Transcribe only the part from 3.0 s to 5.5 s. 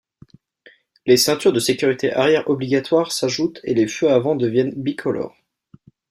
s'ajoutent et les feux avant deviennent bicolores.